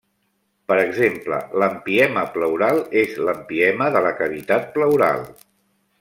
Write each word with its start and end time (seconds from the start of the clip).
Per 0.71 0.75
exemple, 0.83 1.37
l'empiema 1.63 2.23
pleural 2.37 2.81
és 3.05 3.13
l'empiema 3.27 3.91
de 3.97 4.01
la 4.09 4.15
cavitat 4.23 4.65
pleural. 4.79 5.23